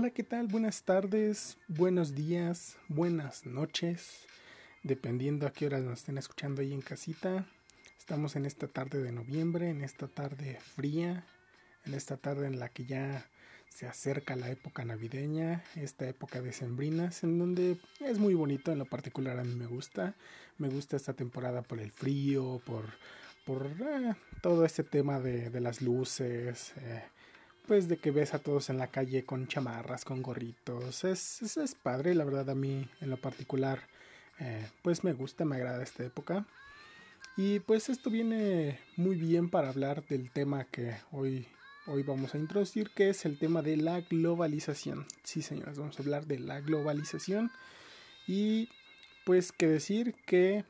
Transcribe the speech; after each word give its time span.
Hola, 0.00 0.10
¿qué 0.10 0.22
tal? 0.22 0.46
Buenas 0.46 0.84
tardes, 0.84 1.58
buenos 1.66 2.14
días, 2.14 2.76
buenas 2.86 3.46
noches, 3.46 4.26
dependiendo 4.84 5.44
a 5.44 5.52
qué 5.52 5.66
horas 5.66 5.82
nos 5.82 5.98
estén 5.98 6.18
escuchando 6.18 6.62
ahí 6.62 6.72
en 6.72 6.82
casita. 6.82 7.48
Estamos 7.98 8.36
en 8.36 8.46
esta 8.46 8.68
tarde 8.68 9.02
de 9.02 9.10
noviembre, 9.10 9.70
en 9.70 9.82
esta 9.82 10.06
tarde 10.06 10.60
fría, 10.76 11.26
en 11.84 11.94
esta 11.94 12.16
tarde 12.16 12.46
en 12.46 12.60
la 12.60 12.68
que 12.68 12.84
ya 12.84 13.26
se 13.68 13.88
acerca 13.88 14.36
la 14.36 14.48
época 14.50 14.84
navideña, 14.84 15.64
esta 15.74 16.08
época 16.08 16.42
de 16.42 16.52
sembrinas, 16.52 17.24
en 17.24 17.36
donde 17.40 17.76
es 17.98 18.20
muy 18.20 18.34
bonito, 18.34 18.70
en 18.70 18.78
lo 18.78 18.84
particular 18.84 19.36
a 19.36 19.42
mí 19.42 19.56
me 19.56 19.66
gusta. 19.66 20.14
Me 20.58 20.68
gusta 20.68 20.94
esta 20.94 21.14
temporada 21.14 21.62
por 21.62 21.80
el 21.80 21.90
frío, 21.90 22.62
por, 22.64 22.84
por 23.44 23.66
eh, 23.66 24.14
todo 24.42 24.64
este 24.64 24.84
tema 24.84 25.18
de, 25.18 25.50
de 25.50 25.60
las 25.60 25.82
luces. 25.82 26.72
Eh, 26.76 27.02
pues 27.68 27.86
de 27.86 27.98
que 27.98 28.10
ves 28.10 28.32
a 28.32 28.38
todos 28.38 28.70
en 28.70 28.78
la 28.78 28.86
calle 28.86 29.24
con 29.24 29.46
chamarras, 29.46 30.06
con 30.06 30.22
gorritos. 30.22 31.04
Es, 31.04 31.42
es, 31.42 31.74
padre, 31.74 32.14
la 32.14 32.24
verdad 32.24 32.48
a 32.48 32.54
mí 32.54 32.88
en 33.02 33.10
lo 33.10 33.18
particular, 33.18 33.80
eh, 34.40 34.66
pues 34.82 35.04
me 35.04 35.12
gusta, 35.12 35.44
me 35.44 35.56
agrada 35.56 35.82
esta 35.82 36.02
época. 36.02 36.46
Y 37.36 37.60
pues 37.60 37.90
esto 37.90 38.08
viene 38.08 38.80
muy 38.96 39.16
bien 39.16 39.50
para 39.50 39.68
hablar 39.68 40.02
del 40.06 40.30
tema 40.30 40.64
que 40.64 40.96
hoy, 41.12 41.46
hoy 41.86 42.02
vamos 42.02 42.34
a 42.34 42.38
introducir, 42.38 42.90
que 42.90 43.10
es 43.10 43.26
el 43.26 43.38
tema 43.38 43.60
de 43.60 43.76
la 43.76 44.00
globalización. 44.00 45.06
Sí, 45.22 45.42
señores, 45.42 45.78
vamos 45.78 45.98
a 45.98 46.02
hablar 46.02 46.26
de 46.26 46.38
la 46.38 46.60
globalización. 46.60 47.52
Y 48.26 48.70
pues 49.26 49.52
que 49.52 49.68
decir 49.68 50.14
que 50.26 50.64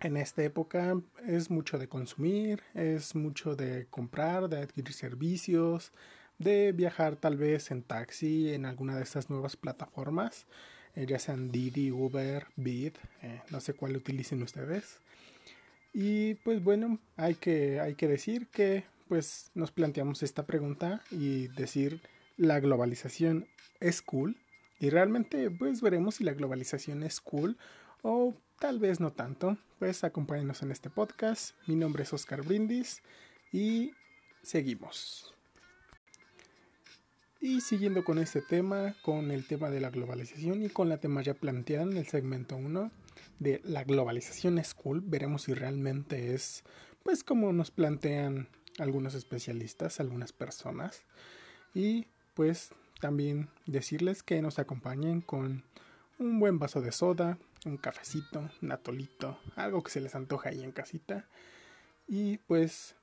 en 0.00 0.16
esta 0.16 0.42
época 0.42 1.00
es 1.26 1.50
mucho 1.50 1.78
de 1.78 1.88
consumir, 1.88 2.62
es 2.74 3.14
mucho 3.14 3.56
de 3.56 3.86
comprar, 3.86 4.48
de 4.48 4.58
adquirir 4.58 4.92
servicios, 4.92 5.92
de 6.38 6.72
viajar 6.72 7.16
tal 7.16 7.36
vez 7.36 7.70
en 7.70 7.82
taxi 7.82 8.52
en 8.52 8.66
alguna 8.66 8.96
de 8.96 9.02
estas 9.02 9.30
nuevas 9.30 9.56
plataformas, 9.56 10.46
eh, 10.94 11.06
ya 11.06 11.18
sean 11.18 11.50
Didi, 11.50 11.90
Uber, 11.90 12.46
Bit, 12.56 12.98
eh, 13.22 13.40
no 13.50 13.60
sé 13.60 13.74
cuál 13.74 13.96
utilicen 13.96 14.42
ustedes. 14.42 15.00
Y 15.92 16.34
pues 16.36 16.62
bueno, 16.62 16.98
hay 17.16 17.36
que, 17.36 17.80
hay 17.80 17.94
que 17.94 18.08
decir 18.08 18.48
que 18.48 18.84
pues 19.08 19.50
nos 19.54 19.70
planteamos 19.70 20.22
esta 20.22 20.44
pregunta 20.44 21.02
y 21.10 21.48
decir 21.48 22.00
la 22.36 22.58
globalización 22.58 23.46
es 23.80 24.02
cool 24.02 24.36
y 24.80 24.90
realmente 24.90 25.50
pues 25.50 25.80
veremos 25.80 26.16
si 26.16 26.24
la 26.24 26.32
globalización 26.32 27.02
es 27.04 27.20
cool 27.20 27.56
o 28.02 28.34
tal 28.58 28.78
vez 28.78 29.00
no 29.00 29.12
tanto. 29.12 29.56
Pues 29.78 30.04
acompáñenos 30.04 30.62
en 30.62 30.70
este 30.70 30.90
podcast. 30.90 31.54
Mi 31.66 31.76
nombre 31.76 32.04
es 32.04 32.12
Oscar 32.12 32.42
Brindis 32.42 33.02
y 33.52 33.92
seguimos. 34.42 35.34
Y 37.40 37.60
siguiendo 37.60 38.04
con 38.04 38.18
este 38.18 38.40
tema, 38.40 38.94
con 39.02 39.30
el 39.30 39.46
tema 39.46 39.70
de 39.70 39.80
la 39.80 39.90
globalización 39.90 40.62
y 40.62 40.70
con 40.70 40.88
la 40.88 40.98
tema 40.98 41.22
ya 41.22 41.34
planteada 41.34 41.84
en 41.84 41.96
el 41.96 42.06
segmento 42.06 42.56
1 42.56 42.90
de 43.38 43.60
la 43.64 43.84
globalización 43.84 44.58
es 44.58 44.74
cool, 44.74 45.02
veremos 45.02 45.42
si 45.42 45.54
realmente 45.54 46.34
es, 46.34 46.64
pues 47.02 47.22
como 47.22 47.52
nos 47.52 47.70
plantean 47.70 48.48
algunos 48.78 49.14
especialistas, 49.14 50.00
algunas 50.00 50.32
personas. 50.32 51.02
Y 51.74 52.06
pues 52.34 52.70
también 53.00 53.50
decirles 53.66 54.22
que 54.22 54.40
nos 54.40 54.58
acompañen 54.58 55.20
con 55.20 55.64
un 56.18 56.38
buen 56.40 56.58
vaso 56.58 56.80
de 56.80 56.92
soda, 56.92 57.38
un 57.64 57.76
cafecito, 57.76 58.48
un 58.62 58.72
atolito, 58.72 59.38
algo 59.56 59.82
que 59.82 59.90
se 59.90 60.00
les 60.00 60.14
antoja 60.14 60.50
ahí 60.50 60.62
en 60.62 60.72
casita. 60.72 61.26
Y 62.06 62.38
pues 62.38 62.94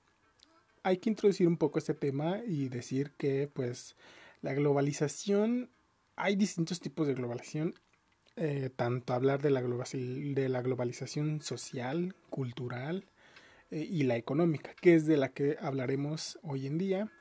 hay 0.83 0.97
que 0.97 1.09
introducir 1.09 1.47
un 1.47 1.57
poco 1.57 1.79
este 1.79 1.93
tema 1.93 2.39
y 2.45 2.69
decir 2.69 3.11
que 3.17 3.49
pues 3.51 3.95
la 4.41 4.53
globalización, 4.53 5.69
hay 6.15 6.35
distintos 6.35 6.79
tipos 6.79 7.07
de 7.07 7.13
globalización, 7.13 7.75
eh, 8.37 8.69
tanto 8.75 9.13
hablar 9.13 9.41
de 9.41 9.51
la, 9.51 9.61
de 9.61 10.49
la 10.49 10.61
globalización 10.61 11.41
social, 11.41 12.15
cultural 12.29 13.05
eh, 13.69 13.85
y 13.89 14.03
la 14.03 14.15
económica, 14.15 14.73
que 14.79 14.95
es 14.95 15.05
de 15.05 15.17
la 15.17 15.29
que 15.29 15.57
hablaremos 15.59 16.39
hoy 16.41 16.67
en 16.67 16.77
día. 16.77 17.11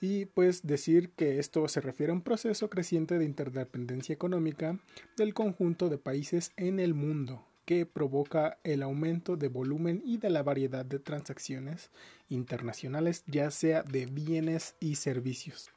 Y 0.00 0.26
pues 0.26 0.66
decir 0.66 1.10
que 1.10 1.38
esto 1.38 1.66
se 1.68 1.80
refiere 1.80 2.12
a 2.12 2.14
un 2.14 2.22
proceso 2.22 2.70
creciente 2.70 3.18
de 3.18 3.24
interdependencia 3.24 4.12
económica 4.12 4.78
del 5.16 5.34
conjunto 5.34 5.88
de 5.88 5.98
países 5.98 6.52
en 6.56 6.78
el 6.78 6.94
mundo, 6.94 7.44
que 7.64 7.84
provoca 7.84 8.58
el 8.62 8.82
aumento 8.82 9.36
de 9.36 9.48
volumen 9.48 10.00
y 10.04 10.18
de 10.18 10.30
la 10.30 10.42
variedad 10.42 10.84
de 10.84 11.00
transacciones 11.00 11.90
internacionales, 12.28 13.24
ya 13.26 13.50
sea 13.50 13.82
de 13.82 14.06
bienes 14.06 14.76
y 14.80 14.94
servicios. 14.94 15.70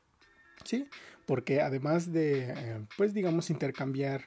¿sí? 0.63 0.87
Porque 1.25 1.61
además 1.61 2.11
de, 2.11 2.51
eh, 2.51 2.85
pues 2.97 3.13
digamos, 3.13 3.49
intercambiar 3.49 4.25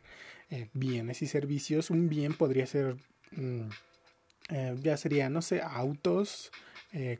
eh, 0.50 0.68
bienes 0.72 1.22
y 1.22 1.26
servicios, 1.26 1.90
un 1.90 2.08
bien 2.08 2.34
podría 2.34 2.66
ser, 2.66 2.96
mm, 3.32 3.68
eh, 4.48 4.76
ya 4.82 4.96
sería, 4.96 5.28
no 5.28 5.42
sé, 5.42 5.62
autos, 5.62 6.50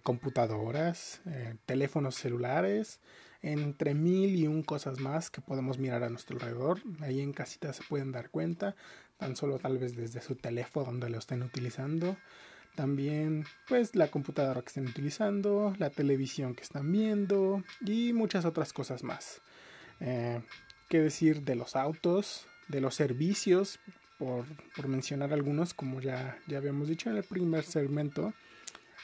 computadoras, 0.04 1.20
teléfonos 1.66 2.14
celulares, 2.14 3.00
entre 3.42 3.92
mil 3.92 4.36
y 4.36 4.46
un 4.46 4.62
cosas 4.62 5.00
más 5.00 5.30
que 5.30 5.40
podemos 5.40 5.78
mirar 5.78 6.04
a 6.04 6.10
nuestro 6.10 6.36
alrededor. 6.36 6.80
Ahí 7.00 7.20
en 7.20 7.32
casita 7.32 7.72
se 7.72 7.82
pueden 7.82 8.12
dar 8.12 8.30
cuenta, 8.30 8.76
tan 9.16 9.34
solo 9.34 9.58
tal 9.58 9.78
vez 9.78 9.96
desde 9.96 10.20
su 10.20 10.36
teléfono 10.36 10.86
donde 10.86 11.10
lo 11.10 11.18
estén 11.18 11.42
utilizando 11.42 12.16
también 12.74 13.44
pues 13.68 13.94
la 13.94 14.08
computadora 14.08 14.60
que 14.60 14.68
estén 14.68 14.86
utilizando, 14.86 15.74
la 15.78 15.90
televisión 15.90 16.54
que 16.54 16.62
están 16.62 16.90
viendo 16.90 17.62
y 17.84 18.12
muchas 18.12 18.44
otras 18.44 18.72
cosas 18.72 19.02
más. 19.02 19.40
Eh, 20.00 20.42
¿Qué 20.88 21.00
decir 21.00 21.42
de 21.42 21.54
los 21.54 21.76
autos, 21.76 22.46
de 22.68 22.80
los 22.80 22.94
servicios? 22.94 23.78
Por, 24.74 24.88
mencionar 24.88 25.32
algunos, 25.32 25.74
como 25.74 26.00
ya, 26.00 26.38
ya 26.46 26.58
habíamos 26.58 26.88
dicho 26.88 27.10
en 27.10 27.16
el 27.16 27.24
primer 27.24 27.64
segmento, 27.64 28.32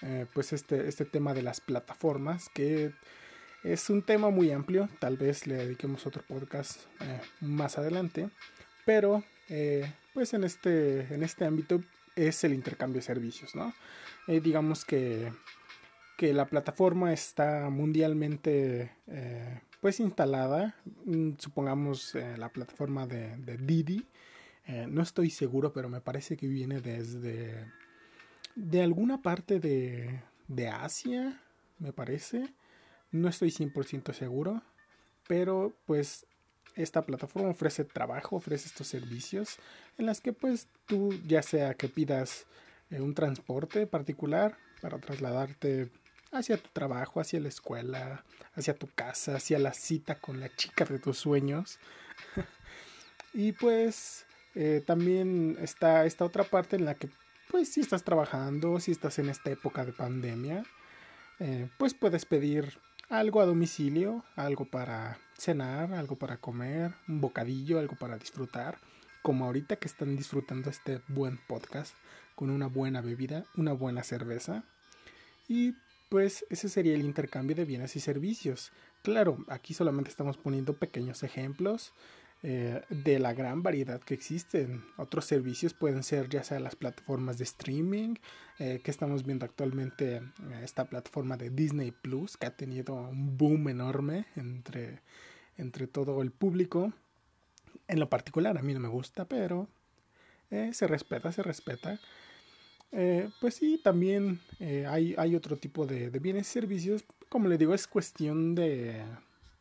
eh, 0.02 0.26
pues 0.32 0.52
este, 0.52 0.88
este 0.88 1.04
tema 1.04 1.34
de 1.34 1.42
las 1.42 1.60
plataformas, 1.60 2.48
que 2.50 2.92
es 3.62 3.90
un 3.90 4.02
tema 4.02 4.30
muy 4.30 4.50
amplio, 4.50 4.88
tal 4.98 5.16
vez 5.16 5.46
le 5.46 5.56
dediquemos 5.56 6.06
otro 6.06 6.22
podcast 6.26 6.80
eh, 7.00 7.20
más 7.40 7.78
adelante, 7.78 8.30
pero 8.86 9.22
pues 10.14 10.32
en 10.32 10.44
este, 10.44 11.12
en 11.12 11.24
este 11.24 11.44
ámbito 11.44 11.82
es 12.16 12.44
el 12.44 12.54
intercambio 12.54 13.00
de 13.00 13.06
servicios, 13.06 13.54
¿no? 13.54 13.74
Eh, 14.26 14.40
digamos 14.40 14.84
que, 14.84 15.32
que, 16.16 16.32
la 16.32 16.46
plataforma 16.46 17.12
está 17.12 17.68
mundialmente 17.70 18.92
eh, 19.06 19.60
pues 19.80 20.00
instalada, 20.00 20.76
mm, 21.04 21.32
supongamos 21.38 22.14
eh, 22.14 22.36
la 22.36 22.50
plataforma 22.50 23.06
de, 23.06 23.56
Didi, 23.58 24.06
no 24.88 25.02
estoy 25.02 25.30
seguro, 25.30 25.72
pero 25.72 25.88
me 25.88 26.00
parece 26.00 26.36
que 26.36 26.46
viene 26.46 26.80
desde 26.80 27.66
de 28.54 28.82
alguna 28.82 29.22
parte 29.22 29.60
de, 29.60 30.22
de 30.48 30.68
Asia, 30.68 31.40
me 31.78 31.92
parece, 31.92 32.52
no 33.10 33.28
estoy 33.28 33.50
100% 33.50 34.12
seguro, 34.12 34.62
pero 35.26 35.72
pues 35.86 36.26
esta 36.76 37.02
plataforma 37.02 37.50
ofrece 37.50 37.84
trabajo, 37.84 38.36
ofrece 38.36 38.68
estos 38.68 38.86
servicios 38.86 39.56
en 39.98 40.06
las 40.06 40.20
que 40.20 40.32
pues 40.32 40.68
tú 40.86 41.12
ya 41.26 41.42
sea 41.42 41.74
que 41.74 41.88
pidas 41.88 42.46
eh, 42.90 43.00
un 43.00 43.14
transporte 43.14 43.86
particular 43.86 44.56
para 44.80 44.98
trasladarte 44.98 45.90
hacia 46.32 46.56
tu 46.56 46.68
trabajo, 46.70 47.20
hacia 47.20 47.40
la 47.40 47.48
escuela, 47.48 48.24
hacia 48.54 48.74
tu 48.74 48.88
casa, 48.94 49.36
hacia 49.36 49.58
la 49.58 49.74
cita 49.74 50.20
con 50.20 50.38
la 50.38 50.54
chica 50.54 50.84
de 50.84 50.98
tus 50.98 51.18
sueños. 51.18 51.78
y 53.34 53.52
pues 53.52 54.26
eh, 54.62 54.82
también 54.84 55.56
está 55.62 56.04
esta 56.04 56.26
otra 56.26 56.44
parte 56.44 56.76
en 56.76 56.84
la 56.84 56.94
que 56.94 57.08
pues 57.50 57.70
si 57.70 57.80
estás 57.80 58.04
trabajando, 58.04 58.78
si 58.78 58.92
estás 58.92 59.18
en 59.18 59.30
esta 59.30 59.50
época 59.50 59.86
de 59.86 59.94
pandemia, 59.94 60.64
eh, 61.38 61.66
pues 61.78 61.94
puedes 61.94 62.26
pedir 62.26 62.78
algo 63.08 63.40
a 63.40 63.46
domicilio, 63.46 64.22
algo 64.36 64.66
para 64.66 65.18
cenar, 65.38 65.94
algo 65.94 66.16
para 66.16 66.36
comer, 66.36 66.92
un 67.08 67.22
bocadillo, 67.22 67.78
algo 67.78 67.96
para 67.96 68.18
disfrutar, 68.18 68.76
como 69.22 69.46
ahorita 69.46 69.76
que 69.76 69.88
están 69.88 70.14
disfrutando 70.14 70.68
este 70.68 71.00
buen 71.08 71.38
podcast 71.48 71.94
con 72.34 72.50
una 72.50 72.66
buena 72.66 73.00
bebida, 73.00 73.46
una 73.56 73.72
buena 73.72 74.02
cerveza. 74.02 74.64
Y 75.48 75.74
pues 76.10 76.44
ese 76.50 76.68
sería 76.68 76.94
el 76.94 77.06
intercambio 77.06 77.56
de 77.56 77.64
bienes 77.64 77.96
y 77.96 78.00
servicios. 78.00 78.72
Claro, 79.00 79.38
aquí 79.48 79.72
solamente 79.72 80.10
estamos 80.10 80.36
poniendo 80.36 80.74
pequeños 80.74 81.22
ejemplos 81.22 81.94
eh, 82.42 82.80
de 82.88 83.18
la 83.18 83.34
gran 83.34 83.62
variedad 83.62 84.00
que 84.00 84.14
existen. 84.14 84.82
Otros 84.96 85.26
servicios 85.26 85.74
pueden 85.74 86.02
ser 86.02 86.30
ya 86.30 86.42
sea 86.42 86.58
las 86.58 86.74
plataformas 86.74 87.36
de 87.36 87.44
streaming, 87.44 88.14
eh, 88.58 88.80
que 88.82 88.90
estamos 88.90 89.26
viendo 89.26 89.44
actualmente 89.44 90.16
eh, 90.16 90.22
esta 90.62 90.86
plataforma 90.86 91.36
de 91.36 91.50
Disney 91.50 91.90
Plus, 91.90 92.38
que 92.38 92.46
ha 92.46 92.56
tenido 92.56 92.94
un 92.94 93.36
boom 93.36 93.68
enorme 93.68 94.24
entre, 94.36 95.00
entre 95.58 95.86
todo 95.86 96.22
el 96.22 96.30
público. 96.30 96.94
En 97.88 98.00
lo 98.00 98.08
particular 98.08 98.56
a 98.56 98.62
mí 98.62 98.72
no 98.72 98.80
me 98.80 98.88
gusta, 98.88 99.26
pero 99.26 99.68
se 100.50 100.86
respeta, 100.88 101.30
se 101.30 101.44
respeta. 101.44 102.00
pues 103.40 103.54
sí, 103.54 103.80
también 103.84 104.40
hay, 104.88 105.14
hay, 105.16 105.36
otro 105.36 105.56
tipo 105.56 105.86
de, 105.86 106.10
de 106.10 106.18
bienes 106.18 106.48
y 106.48 106.52
servicios. 106.52 107.04
Como 107.28 107.46
le 107.46 107.56
digo, 107.56 107.72
es 107.72 107.86
cuestión 107.86 108.56
de, 108.56 109.04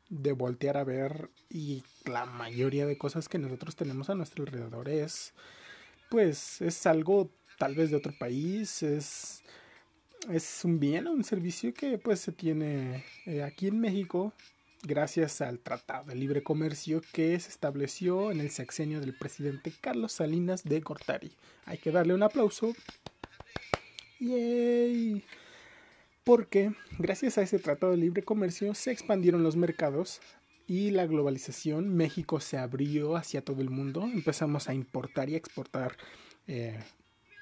de 0.10 0.32
voltear 0.34 0.78
a 0.78 0.84
ver 0.84 1.30
y 1.50 1.84
la 2.06 2.26
mayoría 2.26 2.86
de 2.86 2.98
cosas 2.98 3.30
que 3.30 3.38
nosotros 3.38 3.76
tenemos 3.76 4.10
a 4.10 4.16
nuestro 4.16 4.44
alrededor 4.44 4.90
es 4.90 5.34
pues 6.10 6.62
es 6.62 6.86
algo 6.88 7.30
tal 7.58 7.76
vez 7.76 7.92
de 7.92 7.98
otro 7.98 8.14
país, 8.18 8.82
es 8.84 9.44
es 10.30 10.66
un 10.66 10.80
bien, 10.80 11.08
un 11.08 11.24
servicio 11.24 11.74
que 11.74 11.98
pues 11.98 12.20
se 12.20 12.32
tiene 12.32 13.06
eh, 13.26 13.44
aquí 13.44 13.68
en 13.68 13.80
México 13.80 14.34
gracias 14.84 15.42
al 15.42 15.60
Tratado 15.60 16.06
de 16.06 16.16
Libre 16.16 16.44
Comercio 16.44 17.02
que 17.14 17.40
se 17.40 17.50
estableció 17.50 18.32
en 18.32 18.40
el 18.40 18.50
sexenio 18.50 19.00
del 19.00 19.18
presidente 19.18 19.74
Carlos 19.80 20.14
Salinas 20.14 20.64
de 20.64 20.80
Gortari. 20.82 21.32
Hay 21.66 21.78
que 21.78 21.92
darle 21.92 22.14
un 22.14 22.24
aplauso. 22.24 22.74
¡Yay! 24.20 25.24
Porque 26.30 26.74
gracias 27.00 27.40
a 27.40 27.42
ese 27.42 27.58
Tratado 27.58 27.92
de 27.92 27.98
Libre 27.98 28.22
Comercio 28.22 28.76
se 28.76 28.92
expandieron 28.92 29.42
los 29.42 29.56
mercados 29.56 30.22
y 30.68 30.92
la 30.92 31.08
globalización. 31.08 31.90
México 31.96 32.40
se 32.40 32.60
abrió 32.60 33.16
hacia 33.16 33.44
todo 33.44 33.64
el 33.64 33.72
mundo. 33.72 34.04
Empezamos 34.04 34.70
a 34.70 34.76
importar 34.76 35.28
y 35.32 35.36
exportar 35.36 35.98
eh, 36.46 36.78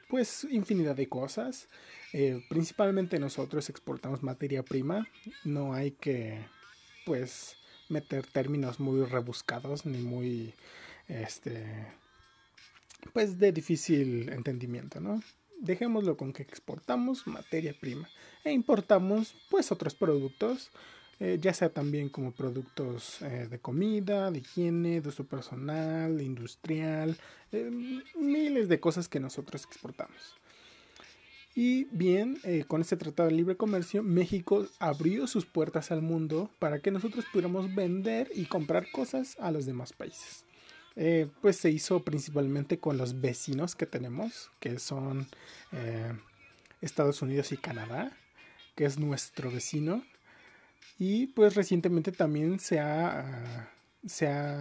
pues 0.08 0.48
infinidad 0.50 0.96
de 0.96 1.10
cosas. 1.10 1.68
Eh, 2.14 2.42
principalmente 2.48 3.20
nosotros 3.20 3.70
exportamos 3.70 4.24
materia 4.24 4.64
prima. 4.64 5.06
No 5.44 5.74
hay 5.74 5.92
que 5.92 6.40
pues 7.06 7.58
meter 7.90 8.26
términos 8.26 8.80
muy 8.80 9.04
rebuscados 9.04 9.86
ni 9.86 9.98
muy 9.98 10.54
este 11.10 11.66
pues 13.12 13.38
de 13.38 13.52
difícil 13.52 14.30
entendimiento, 14.30 15.02
¿no? 15.02 15.22
Dejémoslo 15.60 16.18
con 16.18 16.34
que 16.34 16.44
exportamos 16.44 17.26
materia 17.26 17.74
prima 17.80 18.08
e 18.44 18.52
importamos 18.52 19.36
pues 19.50 19.72
otros 19.72 19.96
productos, 19.96 20.72
eh, 21.20 21.40
ya 21.42 21.54
sea 21.54 21.70
también 21.70 22.10
como 22.10 22.32
productos 22.32 23.22
eh, 23.24 23.48
de 23.50 23.60
comida, 23.60 24.30
de 24.30 24.40
higiene, 24.40 25.02
de 25.02 25.10
uso 25.10 25.26
personal, 25.26 26.22
industrial, 26.22 27.18
eh, 27.52 27.72
miles 28.16 28.70
de 28.70 28.80
cosas 28.80 29.10
que 29.10 29.20
nosotros 29.20 29.66
exportamos. 29.66 30.36
Y 31.56 31.86
bien, 31.86 32.40
con 32.68 32.82
este 32.82 32.98
Tratado 32.98 33.30
de 33.30 33.36
Libre 33.36 33.58
Comercio, 33.58 34.04
México 34.04 34.68
abrió 34.78 35.26
sus 35.26 35.48
puertas 35.48 35.90
al 35.90 36.04
mundo 36.04 36.52
para 36.60 36.82
que 36.82 36.92
nosotros 36.92 37.26
pudiéramos 37.34 37.74
vender 37.74 38.30
y 38.36 38.46
comprar 38.46 38.92
cosas 38.92 39.36
a 39.40 39.50
los 39.50 39.66
demás 39.66 39.92
países. 39.92 40.47
Eh, 41.00 41.30
pues 41.42 41.58
se 41.58 41.70
hizo 41.70 42.04
principalmente 42.04 42.80
con 42.80 42.98
los 42.98 43.22
vecinos 43.22 43.76
que 43.76 43.86
tenemos, 43.86 44.50
que 44.60 44.80
son 44.80 45.28
eh, 45.72 46.12
Estados 46.82 47.22
Unidos 47.22 47.52
y 47.52 47.58
Canadá, 47.58 48.12
que 48.76 48.86
es 48.86 48.98
nuestro 48.98 49.52
vecino. 49.52 50.04
Y 50.98 51.28
pues 51.28 51.56
recientemente 51.56 52.12
también 52.12 52.60
se 52.60 52.80
ha, 52.80 53.72
se 54.06 54.28
ha, 54.28 54.60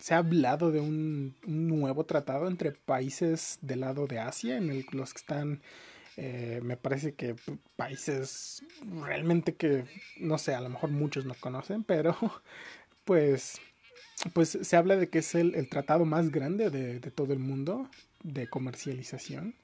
se 0.00 0.14
ha 0.14 0.18
hablado 0.18 0.70
de 0.70 0.80
un, 0.80 1.34
un, 1.46 1.66
nuevo 1.66 2.04
tratado 2.04 2.46
entre 2.46 2.70
países 2.72 3.58
del 3.60 3.80
lado 3.80 4.06
de 4.06 4.20
Asia, 4.20 4.56
en 4.56 4.70
el, 4.70 4.86
los 4.92 5.12
que 5.12 5.18
están 5.18 5.60
eh, 6.16 6.60
me 6.62 6.78
parece 6.78 7.14
que 7.14 7.36
países 7.76 8.62
realmente 9.02 9.54
que, 9.54 9.84
no 10.18 10.38
sé, 10.38 10.54
a 10.54 10.60
lo 10.60 10.70
mejor 10.70 10.90
muchos 10.90 11.26
no 11.26 11.34
conocen, 11.34 11.84
pero 11.84 12.16
pues, 13.04 13.60
pues 14.32 14.58
se 14.60 14.76
habla 14.76 14.96
de 14.96 15.08
que 15.08 15.18
es 15.18 15.34
el, 15.34 15.54
el 15.54 15.68
tratado 15.68 16.04
más 16.04 16.30
grande 16.30 16.70
de, 16.70 17.00
de, 17.00 17.10
todo 17.10 17.32
el 17.32 17.38
mundo 17.38 17.88
de 18.22 18.48
comercialización. 18.48 19.54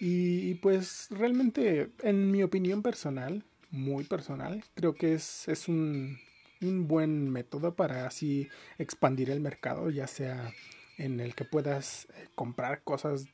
Y, 0.00 0.54
pues 0.56 1.06
realmente, 1.10 1.90
en 2.02 2.32
mi 2.32 2.42
opinión 2.42 2.82
personal, 2.82 3.44
muy 3.70 4.02
personal, 4.02 4.64
creo 4.74 4.94
que 4.94 5.14
es, 5.14 5.46
es 5.46 5.68
un, 5.68 6.18
un 6.60 6.88
buen 6.88 7.30
método 7.30 7.76
para 7.76 8.06
así 8.06 8.48
expandir 8.78 9.30
el 9.30 9.40
mercado, 9.40 9.90
ya 9.90 10.08
sea 10.08 10.52
en 10.98 11.20
el 11.20 11.36
que 11.36 11.44
puedas 11.44 12.06
eh, 12.16 12.28
comprar 12.34 12.82
cosas 12.82 13.26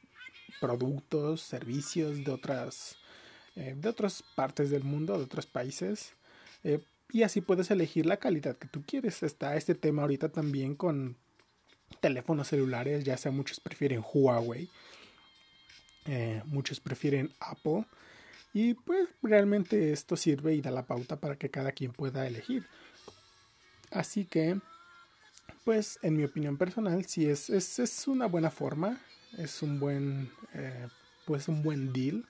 productos, 0.61 1.41
servicios 1.41 2.25
de 2.25 2.33
otras, 2.33 2.97
eh, 3.57 3.75
de 3.77 3.89
otras 3.89 4.23
partes 4.35 4.71
del 4.71 4.85
mundo, 4.85 5.17
de 5.17 5.25
otros 5.25 5.47
países. 5.47 6.15
Eh, 6.65 6.81
y 7.11 7.23
así 7.23 7.41
puedes 7.41 7.71
elegir 7.71 8.07
la 8.07 8.19
calidad 8.19 8.57
que 8.57 8.69
tú 8.69 8.83
quieres. 8.87 9.23
Está 9.23 9.57
este 9.57 9.75
tema 9.75 10.03
ahorita 10.03 10.31
también 10.31 10.75
con 10.75 11.17
teléfonos 12.01 12.49
celulares, 12.49 13.05
ya 13.05 13.17
sea 13.17 13.33
muchos 13.33 13.61
prefieren 13.61 14.03
Huawei, 14.13 14.69
eh, 16.07 16.43
muchos 16.47 16.81
prefieren 16.81 17.33
Apple. 17.41 17.85
Y 18.53 18.75
pues 18.75 19.09
realmente 19.23 19.93
esto 19.93 20.17
sirve 20.17 20.55
y 20.55 20.61
da 20.61 20.71
la 20.71 20.87
pauta 20.87 21.21
para 21.21 21.37
que 21.37 21.51
cada 21.51 21.73
quien 21.73 21.93
pueda 21.93 22.27
elegir. 22.27 22.67
Así 23.91 24.25
que, 24.25 24.59
pues 25.65 25.99
en 26.03 26.17
mi 26.17 26.25
opinión 26.25 26.57
personal, 26.57 27.05
sí 27.07 27.27
es, 27.27 27.51
es, 27.51 27.79
es 27.79 28.09
una 28.09 28.27
buena 28.27 28.51
forma 28.51 29.01
es 29.37 29.63
un 29.63 29.79
buen, 29.79 30.31
eh, 30.55 30.89
pues 31.27 31.49
un 31.49 31.63
buen 31.63 31.93
deal, 31.93 32.25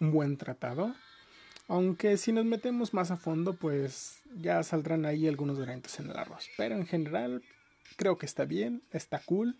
un 0.00 0.12
buen 0.12 0.36
tratado. 0.36 0.94
Aunque 1.68 2.16
si 2.16 2.32
nos 2.32 2.46
metemos 2.46 2.94
más 2.94 3.10
a 3.10 3.18
fondo, 3.18 3.54
pues 3.54 4.22
ya 4.34 4.62
saldrán 4.62 5.04
ahí 5.04 5.28
algunos 5.28 5.58
granitos 5.58 6.00
en 6.00 6.10
el 6.10 6.16
arroz. 6.16 6.48
Pero 6.56 6.74
en 6.74 6.86
general, 6.86 7.42
creo 7.96 8.16
que 8.16 8.26
está 8.26 8.46
bien, 8.46 8.82
está 8.90 9.20
cool. 9.20 9.56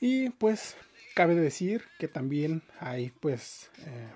Y 0.00 0.30
pues 0.30 0.76
cabe 1.14 1.34
decir 1.36 1.84
que 1.98 2.08
también 2.08 2.62
hay, 2.80 3.10
pues, 3.20 3.70
eh, 3.86 4.08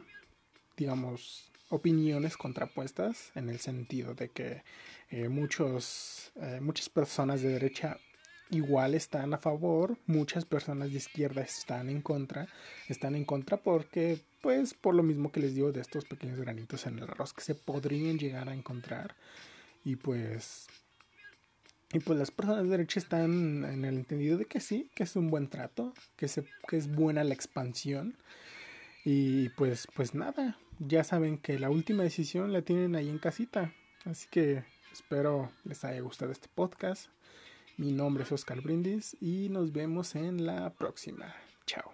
digamos, 0.76 1.50
opiniones 1.69 2.37
contrapuestas 2.37 3.32
en 3.34 3.49
el 3.49 3.58
sentido 3.58 4.14
de 4.14 4.29
que 4.29 4.62
eh, 5.11 5.29
muchos, 5.29 6.32
eh, 6.37 6.61
muchas 6.61 6.88
personas 6.88 7.43
de 7.43 7.49
derecha 7.49 7.99
igual 8.53 8.95
están 8.95 9.33
a 9.33 9.39
favor, 9.39 9.97
muchas 10.07 10.45
personas 10.45 10.91
de 10.91 10.99
izquierda 10.99 11.41
están 11.41 11.89
en 11.89 12.03
contra, 12.03 12.47
están 12.89 13.17
en 13.17 13.25
contra 13.25 13.57
porque, 13.57 14.21
pues, 14.43 14.75
por 14.75 14.95
lo 14.95 15.03
mismo 15.03 15.33
que 15.33 15.41
les 15.41 15.55
digo 15.55 15.73
de 15.73 15.81
estos 15.81 16.05
pequeños 16.05 16.39
granitos 16.39 16.87
en 16.87 16.99
el 16.99 17.05
arroz 17.05 17.33
que 17.33 17.41
se 17.41 17.55
podrían 17.55 18.19
llegar 18.19 18.49
a 18.49 18.55
encontrar 18.55 19.17
y 19.85 19.97
pues, 19.97 20.67
y 21.95 21.99
pues 22.01 22.19
las 22.19 22.31
personas 22.31 22.65
de 22.65 22.71
derecha 22.71 23.01
están 23.01 23.65
en 23.65 23.85
el 23.85 23.97
entendido 23.97 24.37
de 24.37 24.45
que 24.45 24.61
sí, 24.61 24.91
que 24.95 25.05
es 25.05 25.17
un 25.17 25.29
buen 25.29 25.49
trato, 25.49 25.95
que, 26.17 26.29
se, 26.29 26.45
que 26.69 26.77
es 26.77 26.95
buena 26.95 27.25
la 27.25 27.35
expansión 27.35 28.17
y 29.05 29.49
pues, 29.51 29.89
pues 29.95 30.15
nada, 30.15 30.59
ya 30.79 31.05
saben 31.05 31.39
que 31.39 31.59
la 31.59 31.71
última 31.71 32.03
decisión 32.03 32.53
la 32.53 32.61
tienen 32.61 32.97
ahí 32.97 33.09
en 33.09 33.19
casita, 33.19 33.73
así 34.05 34.29
que 34.31 34.63
espero 34.93 35.51
les 35.65 35.85
haya 35.85 36.01
gustado 36.03 36.32
este 36.32 36.49
podcast. 36.55 37.09
Mi 37.82 37.91
nombre 37.91 38.22
es 38.22 38.31
Oscar 38.31 38.60
Brindis 38.60 39.17
y 39.20 39.48
nos 39.48 39.72
vemos 39.72 40.15
en 40.15 40.46
la 40.46 40.72
próxima. 40.72 41.34
Chao. 41.67 41.91